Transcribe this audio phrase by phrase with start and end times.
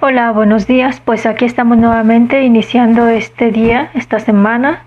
[0.00, 1.00] Hola, buenos días.
[1.04, 4.84] Pues aquí estamos nuevamente iniciando este día, esta semana,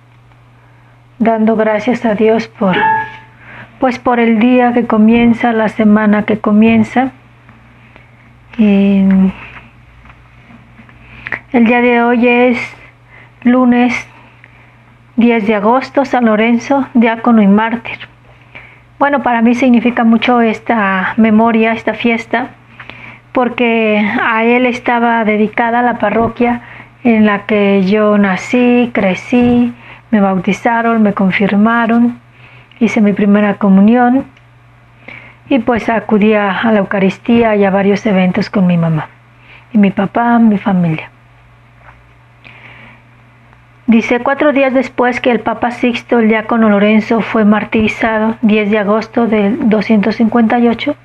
[1.20, 2.78] dando gracias a Dios por
[3.82, 7.12] pues por el día que comienza, la semana que comienza.
[8.58, 9.34] el
[11.52, 12.74] día de hoy es
[13.44, 14.08] lunes
[15.18, 18.00] 10 de agosto, San Lorenzo, diácono y mártir.
[18.98, 22.52] Bueno, para mí significa mucho esta memoria, esta fiesta,
[23.32, 26.62] porque a él estaba dedicada la parroquia
[27.04, 29.74] en la que yo nací, crecí,
[30.12, 32.20] me bautizaron, me confirmaron,
[32.80, 34.26] hice mi primera comunión
[35.50, 39.10] y pues acudía a la Eucaristía y a varios eventos con mi mamá
[39.74, 41.10] y mi papá, mi familia.
[43.88, 48.78] Dice, cuatro días después que el Papa Sixto, el diácono Lorenzo, fue martirizado, 10 de
[48.78, 50.96] agosto de 258,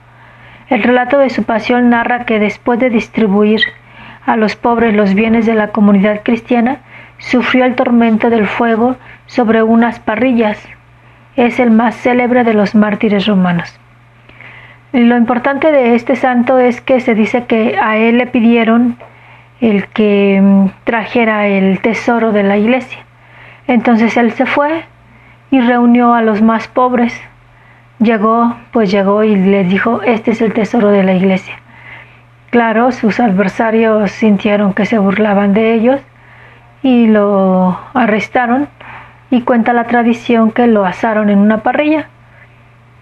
[0.69, 3.60] el relato de su pasión narra que después de distribuir
[4.27, 6.79] a los pobres los bienes de la comunidad cristiana,
[7.18, 8.96] sufrió el tormento del fuego
[9.27, 10.60] sobre unas parrillas.
[11.37, 13.79] Es el más célebre de los mártires romanos.
[14.93, 18.96] Lo importante de este santo es que se dice que a él le pidieron
[19.60, 22.99] el que mm, trajera el tesoro de la iglesia.
[23.66, 24.85] Entonces él se fue
[25.51, 27.21] y reunió a los más pobres.
[27.99, 31.55] Llegó, pues llegó y les dijo, este es el tesoro de la iglesia.
[32.51, 36.01] Claro, sus adversarios sintieron que se burlaban de ellos
[36.83, 38.69] y lo arrestaron
[39.30, 42.09] y cuenta la tradición que lo asaron en una parrilla,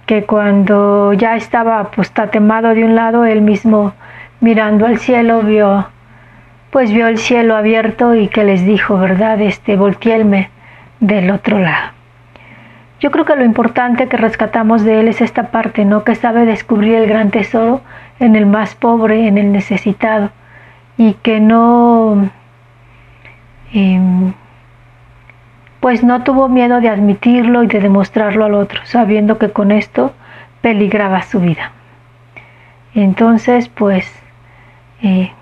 [0.07, 3.93] que cuando ya estaba apostatemado de un lado, él mismo
[4.41, 5.89] mirando al cielo vio
[6.75, 9.41] pues vio el cielo abierto y que les dijo, ¿verdad?
[9.41, 10.51] Este volteelme
[10.99, 11.94] del otro lado.
[13.05, 16.03] Yo creo que lo importante que rescatamos de él es esta parte, ¿no?
[16.03, 17.83] Que sabe descubrir el gran tesoro
[18.19, 20.31] en el más pobre, en el necesitado,
[20.97, 22.31] y que no
[23.75, 24.33] Em,
[25.81, 30.13] pues no tuvo miedo de admitirlo y de demostrarlo al otro, sabiendo que con esto
[30.63, 31.73] peligraba su vida.
[32.95, 34.11] Entonces, pues,
[35.03, 35.33] eh,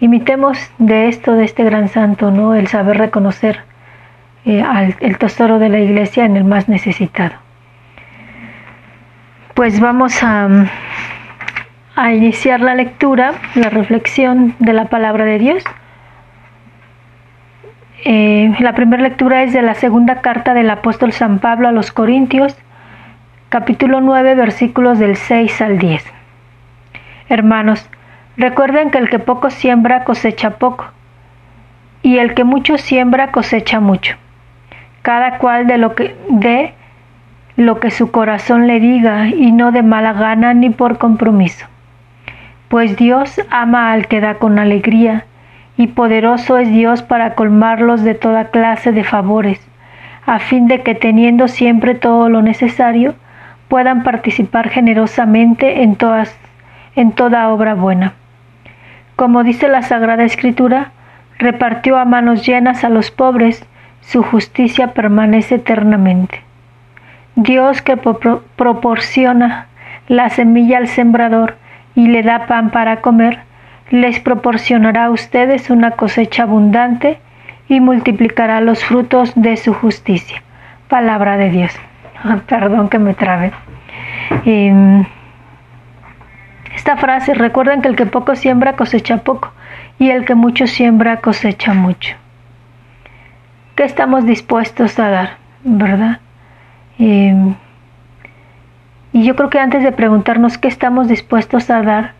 [0.00, 2.54] imitemos de esto, de este gran santo, ¿no?
[2.54, 3.60] El saber reconocer
[4.44, 7.34] eh, al, el tesoro de la iglesia en el más necesitado.
[9.54, 10.48] Pues vamos a,
[12.14, 15.62] iniciar la lectura, la reflexión de la palabra de Dios.
[18.06, 21.92] Eh, la primera lectura es de la segunda carta del apóstol San Pablo a los
[21.92, 22.56] Corintios,
[23.50, 26.10] capítulo 9, versículos del 6 al 10.
[27.28, 27.90] Hermanos,
[28.38, 30.86] recuerden que el que poco siembra cosecha poco,
[32.02, 34.16] y el que mucho siembra cosecha mucho.
[35.02, 36.74] Cada cual de lo que de
[37.56, 41.66] lo que su corazón le diga y no de mala gana ni por compromiso.
[42.68, 45.24] Pues Dios ama al que da con alegría
[45.76, 49.60] y poderoso es Dios para colmarlos de toda clase de favores,
[50.26, 53.14] a fin de que teniendo siempre todo lo necesario,
[53.68, 56.36] puedan participar generosamente en, todas,
[56.96, 58.14] en toda obra buena.
[59.16, 60.92] Como dice la Sagrada Escritura,
[61.38, 63.66] repartió a manos llenas a los pobres,
[64.00, 66.42] su justicia permanece eternamente.
[67.36, 69.66] Dios que proporciona
[70.08, 71.56] la semilla al sembrador
[71.94, 73.40] y le da pan para comer,
[73.90, 77.18] les proporcionará a ustedes una cosecha abundante
[77.68, 80.42] y multiplicará los frutos de su justicia.
[80.88, 81.72] Palabra de Dios.
[82.48, 83.52] Perdón que me trabe.
[84.44, 85.04] Em,
[86.74, 89.52] esta frase, recuerden que el que poco siembra cosecha poco
[89.98, 92.16] y el que mucho siembra cosecha mucho.
[93.80, 95.30] ¿Qué estamos dispuestos a dar?
[95.64, 96.20] ¿Verdad?
[96.98, 97.54] Em,
[99.14, 102.12] y yo creo que antes de preguntarnos qué estamos dispuestos a dar,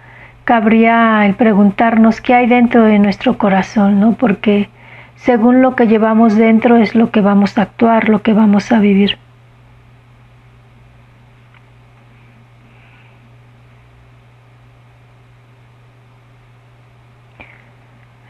[0.45, 4.13] cabría el preguntarnos qué hay dentro de nuestro corazón, ¿no?
[4.13, 4.71] Porque
[5.17, 8.79] según lo que llevamos dentro es lo que vamos a actuar, lo que vamos a
[8.79, 9.19] vivir.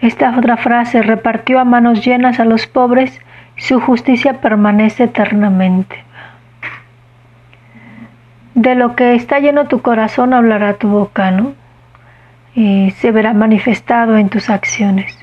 [0.01, 3.21] Esta otra frase, repartió a manos llenas a los pobres,
[3.57, 6.05] su justicia permanece eternamente.
[8.55, 11.55] De lo que está lleno tu corazón hablará tu boca, ¿no?
[12.55, 15.19] y se verá manifestado en tus acciones.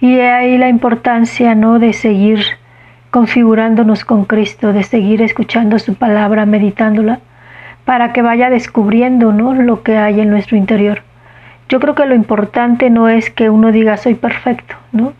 [0.00, 1.78] Y ahí la importancia ¿no?
[1.78, 2.40] de seguir
[3.10, 7.20] configurándonos con Cristo, de seguir escuchando su palabra, meditándola,
[7.84, 9.54] para que vaya descubriendo ¿no?
[9.54, 11.02] lo que hay en nuestro interior.
[11.70, 15.14] Yo creo que lo importante no es que uno diga soy perfecto, ¿no?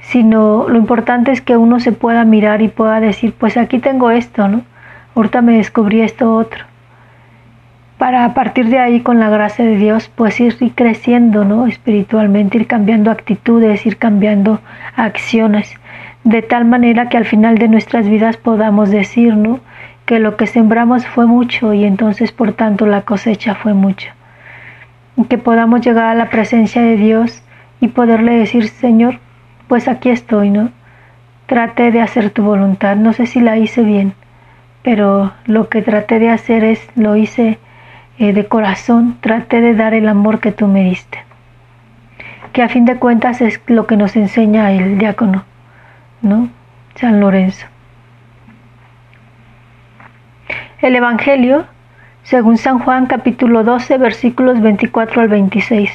[0.00, 4.10] sino lo importante es que uno se pueda mirar y pueda decir, pues aquí tengo
[4.10, 4.60] esto, ¿no?
[5.14, 6.64] Ahorita me descubrí esto otro
[7.98, 12.58] para a partir de ahí con la gracia de Dios pues ir, creciendo no espiritualmente
[12.58, 14.60] ir cambiando actitudes ir cambiando
[14.96, 15.72] acciones
[16.24, 19.60] de tal manera que al final de nuestras vidas podamos decir no
[20.06, 24.14] que lo que sembramos fue mucho y entonces por tanto la cosecha fue mucha
[25.28, 27.42] que podamos llegar a la presencia de Dios
[27.80, 29.20] y poderle decir Señor
[29.68, 30.70] pues aquí estoy no
[31.46, 34.14] traté de hacer tu voluntad no sé si la hice bien
[34.82, 37.58] pero lo que traté de hacer es lo hice
[38.16, 41.18] eh, de corazón traté de dar el amor que tú me diste,
[42.52, 45.44] que a fin de cuentas es lo que nos enseña el diácono,
[46.22, 46.48] ¿no?
[46.94, 47.66] San Lorenzo.
[50.80, 51.66] El Evangelio,
[52.24, 55.90] según San Juan capítulo 12 versículos 24 al 26.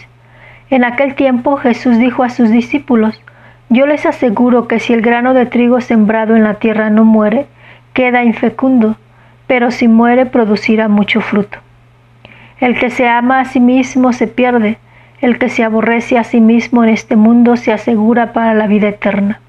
[0.69, 3.19] En aquel tiempo Jesús dijo a sus discípulos,
[3.69, 7.47] Yo les aseguro que si el grano de trigo sembrado en la tierra no muere,
[7.93, 8.95] queda infecundo,
[9.47, 11.57] pero si muere producirá mucho fruto.
[12.59, 14.77] El que se ama a sí mismo se pierde,
[15.21, 18.89] el que se aborrece a sí mismo en este mundo se asegura para la vida
[18.89, 19.41] eterna.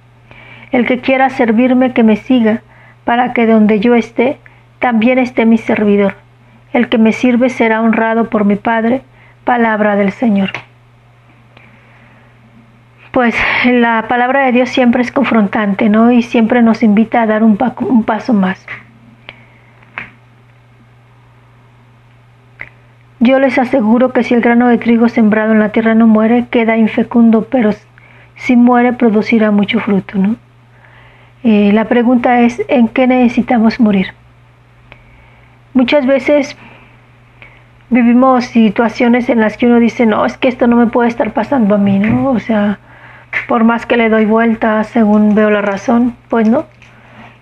[0.72, 2.62] El que quiera servirme que me siga,
[3.04, 4.38] para que donde yo esté,
[4.78, 6.14] también esté mi servidor.
[6.72, 9.02] El que me sirve será honrado por mi Padre.
[9.44, 10.50] Palabra del Señor.
[13.10, 13.34] Pues
[13.64, 16.12] la palabra de Dios siempre es confrontante, ¿no?
[16.12, 18.64] Y siempre nos invita a dar un, paso más.
[23.18, 26.46] Yo les aseguro que si el grano de trigo sembrado en la tierra no muere,
[26.50, 27.72] queda infecundo, pero
[28.36, 30.16] si muere producirá mucho fruto.
[30.16, 30.36] ¿no?
[31.42, 34.14] Eh, la pregunta es, ¿en qué necesitamos morir?
[35.74, 36.56] Muchas veces
[37.90, 41.32] vivimos situaciones en las que uno dice, no, es que esto no me puede estar
[41.32, 42.30] pasando a mí, ¿no?
[42.30, 42.78] O sea,
[43.48, 46.66] por más que le doy vuelta según veo la razón, pues no.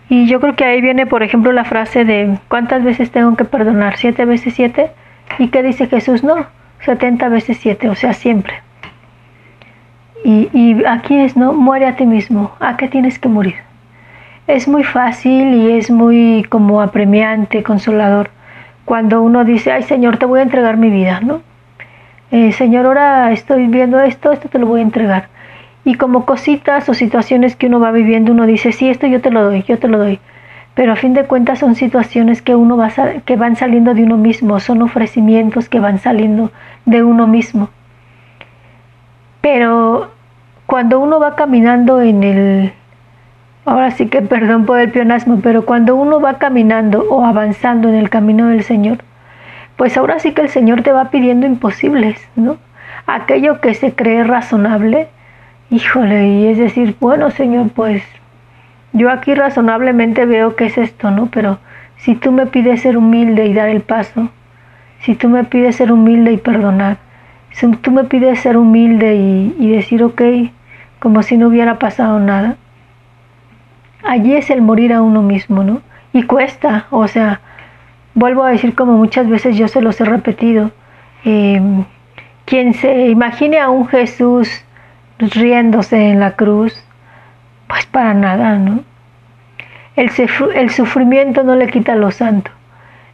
[0.08, 3.44] Y yo creo que ahí viene, por ejemplo, la frase de, ¿cuántas veces tengo que
[3.44, 3.96] perdonar?
[3.98, 4.90] ¿Siete veces siete?
[5.38, 6.24] ¿Y qué dice Jesús?
[6.24, 6.46] No,
[6.84, 8.54] 70 veces 7, o sea, siempre.
[10.24, 11.52] Y, y, aquí es, ¿no?
[11.52, 12.52] Muere a ti mismo.
[12.60, 13.56] ¿A qué tienes que morir?
[14.48, 18.30] Es muy fácil y es muy como apremiante, consolador,
[18.84, 21.42] cuando uno dice, ay Señor, te voy a entregar mi vida, ¿no?
[22.32, 25.28] Eh, Señor, ahora estoy viendo esto, esto te lo voy a entregar.
[25.84, 29.30] Y como cositas o situaciones que uno va viviendo, uno dice, sí, esto yo te
[29.30, 30.18] lo doy, yo te lo doy
[30.78, 32.88] pero a fin de cuentas son situaciones que uno va
[33.24, 36.52] que van saliendo de uno mismo, son ofrecimientos que van saliendo
[36.84, 37.68] de uno mismo.
[39.40, 40.12] Pero
[40.66, 42.72] cuando uno va caminando en el
[43.68, 47.94] ahora sí que perdón por el pionasmo, pero cuando uno va caminando o avanzando en
[47.94, 48.98] el camino del Señor,
[49.76, 52.56] pues ahora sí que el Señor te va pidiendo imposibles, ¿no?
[53.06, 55.08] Aquello que se cree razonable,
[55.70, 58.02] híjole, y es decir, bueno, Señor, pues
[58.92, 61.26] yo aquí razonablemente veo que es esto, ¿no?
[61.26, 61.58] Pero
[61.96, 64.30] si tú me pides ser humilde y dar el paso,
[65.00, 66.96] si tú me pides ser humilde y perdonar,
[67.50, 70.22] si tú me pides ser humilde y, decir, ok,
[70.98, 72.56] como si no hubiera pasado nada,
[74.04, 75.82] allí es el morir a uno mismo, ¿no?
[76.12, 77.40] Y cuesta, o sea,
[78.14, 80.70] vuelvo a decir como muchas veces yo se los he repetido,
[81.24, 81.84] em,
[82.44, 84.64] quien se imagine a un Jesús
[85.18, 86.84] riéndose en la cruz,
[87.66, 88.82] pues para nada, ¿no?
[89.96, 90.10] El,
[90.54, 92.50] el sufrimiento no le quita lo santo.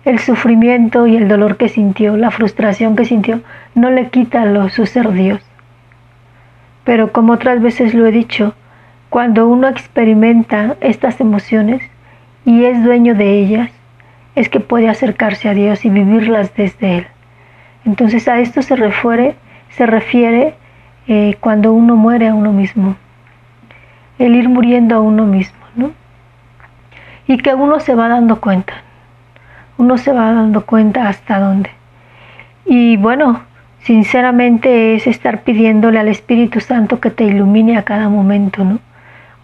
[0.04, 3.40] El sufrimiento y el dolor que sintió, la frustración que sintió,
[3.74, 5.40] no le quita lo, su ser Dios.
[6.84, 8.54] Pero como otras veces lo he dicho,
[9.14, 11.80] cuando uno experimenta estas emociones
[12.44, 13.70] y es dueño de ellas,
[14.34, 17.06] es que puede acercarse a Dios y vivirlas desde Él.
[17.84, 19.36] Entonces a esto se refiere,
[19.68, 20.56] se refiere
[21.06, 22.96] eh, cuando uno muere a uno mismo
[24.18, 25.92] el ir muriendo a uno mismo, ¿no?
[27.28, 28.74] Y que uno se va dando cuenta,
[29.78, 31.70] uno se va dando cuenta hasta dónde.
[32.66, 33.42] Y bueno,
[33.78, 38.80] sinceramente es estar pidiéndole al Espíritu Santo que te ilumine a cada momento, ¿no?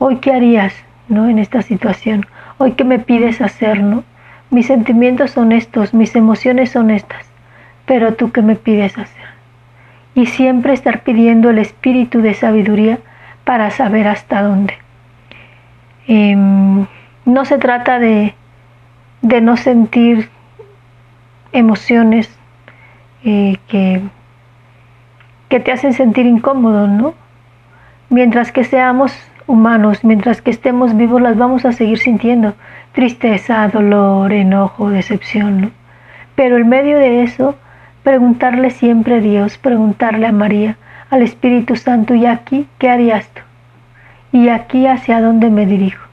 [0.02, 0.72] Hoy qué harías,
[1.08, 1.28] ¿no?
[1.28, 2.24] En esta situación,
[2.56, 4.02] hoy qué me pides hacer, ¿no?
[4.48, 7.30] Mis sentimientos son estos, mis emociones son estas,
[7.84, 9.26] pero tú qué me pides hacer.
[10.14, 12.98] Y siempre estar pidiendo el espíritu de sabiduría
[13.44, 14.78] para saber hasta dónde.
[16.08, 16.86] Em,
[17.26, 18.34] no se trata de,
[19.20, 20.30] de, no sentir
[21.52, 22.34] emociones
[23.22, 24.00] eh, que,
[25.50, 27.12] que te hacen sentir incómodo, ¿no?
[28.08, 29.12] Mientras que seamos
[29.50, 32.54] humanos, mientras que estemos vivos, las vamos a seguir sintiendo.
[32.92, 35.70] Tristeza, dolor, enojo, decepción, ¿no?
[36.36, 37.56] Pero en medio de eso,
[38.02, 40.76] preguntarle siempre a Dios, preguntarle a María,
[41.10, 43.42] al Espíritu Santo, ¿y aquí qué harías tú?
[44.32, 46.06] ¿Y aquí hacia dónde me dirijo?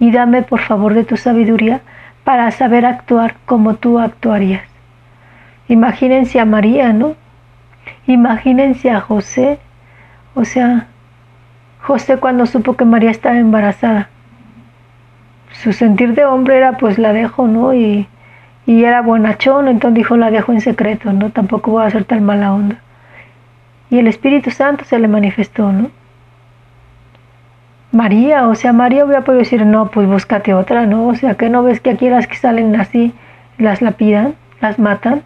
[0.00, 1.80] Y dame por favor de tu sabiduría
[2.24, 4.64] para saber actuar como tú actuarías.
[5.68, 7.14] Imagínense a María, ¿no?
[8.06, 9.58] Imagínense a José.
[10.34, 10.88] O sea,
[11.86, 14.08] José cuando supo que María estaba embarazada,
[15.52, 17.74] su sentir de hombre era pues la dejo, ¿no?
[17.74, 18.08] Y,
[18.66, 21.30] y era bonachón, entonces dijo la dejo en secreto, ¿no?
[21.30, 22.80] Tampoco voy a hacer tan mala onda.
[23.88, 25.92] Y el Espíritu Santo se le manifestó, ¿no?
[27.92, 31.06] María, o sea, María hubiera podido decir, no, pues búscate otra, ¿no?
[31.06, 33.14] O sea, que no ves que aquí las que salen así,
[33.58, 35.22] las lapidan, las matan.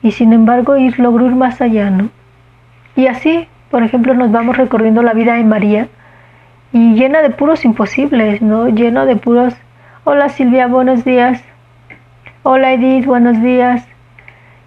[0.00, 2.08] Y sin embargo, ir logró ir más allá, ¿no?
[2.96, 5.88] Y así, por ejemplo, nos vamos recorriendo la vida de María
[6.72, 8.68] y llena de puros imposibles, ¿no?
[8.68, 9.54] Lleno de puros,
[10.04, 11.42] hola Silvia, buenos días.
[12.42, 13.86] Hola Edith, buenos días.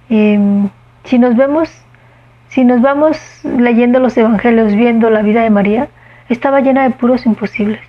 [0.09, 0.69] Em,
[1.03, 1.71] si nos vemos,
[2.49, 5.87] si nos vamos leyendo los evangelios, viendo la vida de María,
[6.29, 7.81] estaba llena de puros imposibles.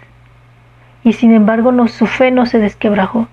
[1.04, 3.28] Y sin embargo, no, su fe no se desquebrajó.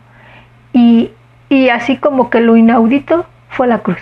[0.74, 1.12] Y,
[1.50, 4.00] y así como que lo inaudito fue la cruz.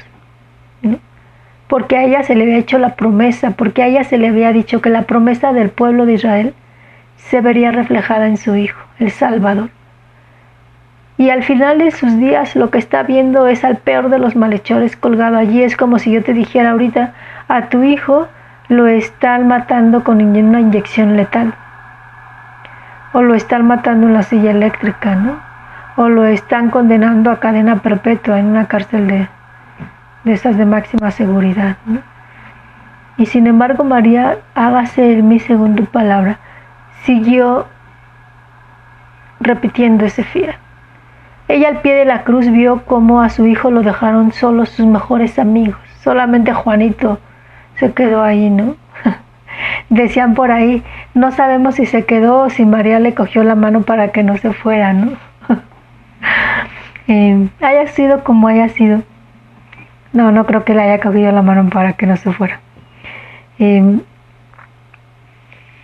[1.67, 4.53] Porque a ella se le había hecho la promesa, porque a ella se le había
[4.53, 6.53] dicho que la promesa del pueblo de Israel
[7.17, 9.69] se vería reflejada en su Hijo, el Salvador.
[11.17, 14.35] Y al final de sus días lo que está viendo es al peor de los
[14.35, 15.63] malhechores colgado allí.
[15.63, 17.13] Es como si yo te dijera ahorita,
[17.47, 18.27] a tu hijo
[18.69, 21.55] lo están matando con una inyección letal.
[23.13, 25.39] O lo están matando en la silla eléctrica, ¿no?
[25.95, 29.27] O lo están condenando a cadena perpetua en una cárcel de,
[30.27, 32.01] de esas de máxima seguridad, ¿no?
[33.17, 36.37] Y sin embargo, María, hágase en mi segunda palabra,
[37.03, 37.65] siguió
[39.39, 40.53] repitiendo ese fiel.
[41.47, 44.85] Ella al pie de la cruz vio cómo a su hijo lo dejaron solo sus
[44.85, 45.79] mejores amigos.
[46.03, 47.19] Solamente Juanito
[47.75, 48.75] se quedó ahí, ¿no?
[49.89, 53.81] Decían por ahí, no sabemos si se quedó o si María le cogió la mano
[53.81, 55.11] para que no se fuera, ¿no?
[57.09, 59.01] Eh, haya sido como haya sido.
[60.13, 62.59] No, no creo que le haya cogido la mano para que no se fuera.
[63.59, 63.99] Eh,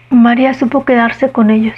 [0.09, 1.75] María supo quedarse con ellos,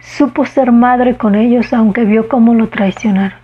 [0.00, 3.38] supo ser madre con ellos aunque vio cómo lo traicionaron.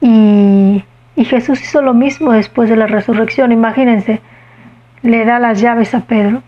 [0.00, 0.84] Y,
[1.16, 3.50] y, Jesús hizo lo mismo después de la resurrección.
[3.50, 4.20] Imagínense,
[5.02, 6.42] le da las llaves a Pedro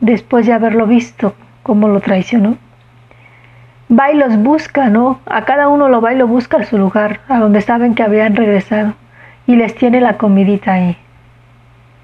[0.00, 2.56] después de haberlo visto cómo lo traicionó.
[3.88, 5.20] Va y los busca, ¿no?
[5.26, 8.02] A cada uno lo va y lo busca a su lugar, a donde saben que
[8.02, 8.94] habían regresado,
[9.46, 10.96] y les tiene la comidita ahí.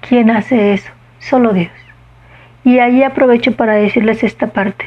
[0.07, 0.91] ¿Quién hace eso?
[1.19, 1.71] Solo Dios.
[2.63, 4.85] Y ahí aprovecho para decirles esta parte.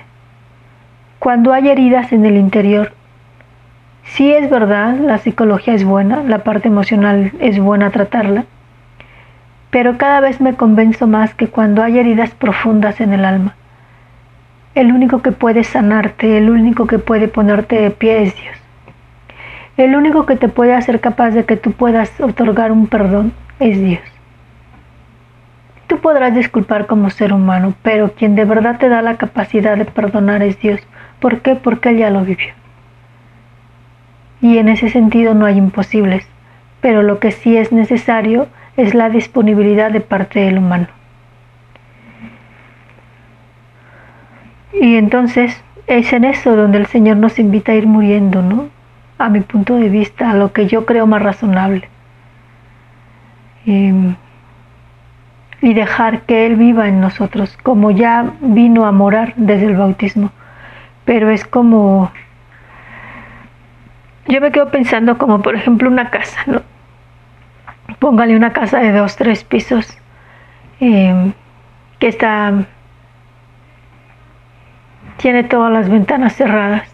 [1.18, 2.92] Cuando hay heridas en el interior,
[4.04, 8.44] sí es verdad, la psicología es buena, la parte emocional es buena tratarla,
[9.70, 13.54] pero cada vez me convenzo más que cuando hay heridas profundas en el alma,
[14.76, 18.56] el único que puede sanarte, el único que puede ponerte de pie es Dios.
[19.78, 23.80] El único que te puede hacer capaz de que tú puedas otorgar un perdón es
[23.80, 24.02] Dios.
[25.86, 29.86] Tú podrás disculpar como ser humano, pero quien de verdad te da la capacidad de
[29.86, 30.80] perdonar es Dios.
[31.20, 31.54] ¿Por qué?
[31.54, 32.52] Porque Él ya lo vivió.
[34.42, 36.28] Y en ese sentido no hay imposibles,
[36.82, 40.88] pero lo que sí es necesario es la disponibilidad de parte del humano.
[44.80, 48.68] Y entonces es en eso donde el Señor nos invita a ir muriendo, ¿no?
[49.18, 51.88] A mi punto de vista, a lo que yo creo más razonable.
[53.66, 54.14] Em,
[55.62, 60.30] y dejar que Él viva en nosotros, como ya vino a morar desde el bautismo.
[61.04, 62.12] Pero es como,
[64.28, 66.62] yo me quedo pensando como por ejemplo una casa, ¿no?
[67.98, 69.96] Póngale una casa de dos, tres pisos
[70.80, 71.32] em,
[71.98, 72.66] que está,
[75.16, 76.88] tiene todas las ventanas cerradas.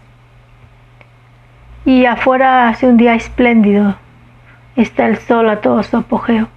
[1.85, 3.95] Y afuera hace un día espléndido,
[4.75, 6.47] está el sol a todo su apogeo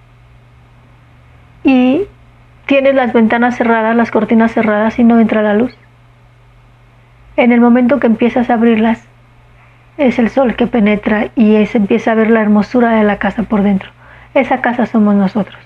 [1.67, 2.03] y
[2.65, 5.75] tienes las ventanas cerradas, las cortinas cerradas y no entra la luz.
[7.35, 9.05] En el momento que empiezas a abrirlas,
[9.97, 13.43] es el sol que penetra y se empieza a ver la hermosura de la casa
[13.43, 13.89] por dentro.
[14.33, 15.59] Esa casa somos nosotros,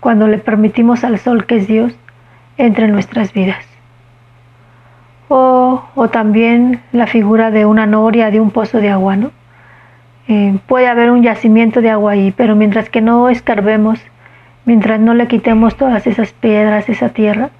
[0.00, 1.94] cuando le permitimos al sol, que es Dios,
[2.58, 3.71] entre en nuestras vidas.
[5.34, 9.30] O, también la figura de una noria de un pozo de agua, ¿no?
[10.28, 13.98] Eh, puede haber un yacimiento de agua ahí, pero mientras que no escarbemos
[14.64, 17.50] Mientras no le quitemos todas esas piedras, esa tierra,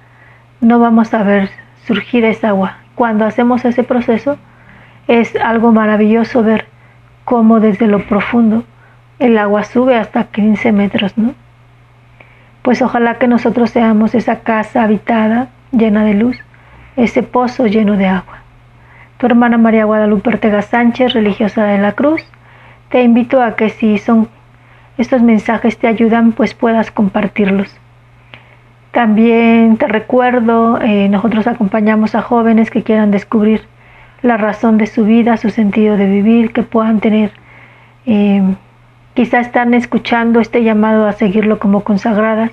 [0.61, 1.49] no vamos a ver
[1.85, 2.77] surgir esa agua.
[2.95, 4.37] Cuando hacemos ese proceso,
[5.07, 6.65] es algo maravilloso ver
[7.25, 8.63] cómo desde lo profundo
[9.19, 11.33] el agua sube hasta 15 metros, ¿no?
[12.61, 16.37] Pues ojalá que nosotros seamos esa casa habitada, llena de luz,
[16.95, 18.39] ese pozo lleno de agua.
[19.17, 22.21] Tu hermana María Guadalupe Ortega Sánchez, religiosa de la Cruz,
[22.89, 24.27] te invito a que si son
[24.97, 27.75] estos mensajes te ayudan, pues puedas compartirlos.
[28.91, 33.63] También te recuerdo, eh, nosotros acompañamos a jóvenes que quieran descubrir
[34.21, 37.31] la razón de su vida, su sentido de vivir, que puedan tener,
[38.05, 38.43] eh,
[39.15, 42.51] quizá están escuchando este llamado a seguirlo como consagradas,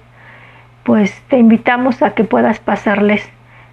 [0.82, 3.28] pues te invitamos a que puedas pasarles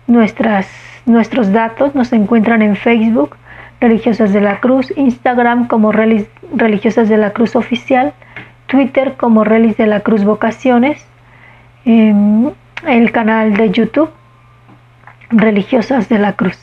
[0.07, 0.67] nuestras,
[1.05, 1.93] nuestros datos.
[1.95, 3.35] Nos encuentran en Facebook,
[3.79, 8.13] Religiosas de la Cruz, Instagram como Religiosas de la Cruz Oficial,
[8.65, 11.05] Twitter como Relis de la Cruz Vocaciones
[11.85, 12.53] en
[12.85, 14.09] el canal de YouTube
[15.29, 16.57] Religiosas de la Cruz.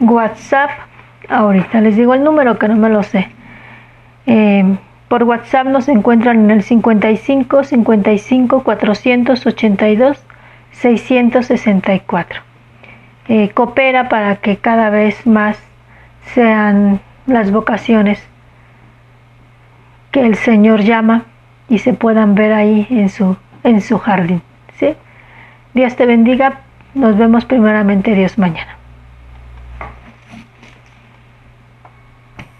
[0.00, 0.70] WhatsApp,
[1.28, 3.28] ahorita les digo el número que no me lo sé.
[4.26, 4.76] Eh,
[5.08, 10.24] por WhatsApp nos encuentran en el 55 55 482
[10.72, 12.47] 664.
[13.54, 15.58] Coopera para que cada vez más
[16.34, 18.26] sean las vocaciones
[20.10, 21.24] que el Señor llama
[21.68, 24.42] y se puedan ver ahí en su en su jardín.
[24.78, 24.94] ¿sí?
[25.74, 26.60] Dios te bendiga.
[26.94, 28.77] Nos vemos primeramente Dios mañana.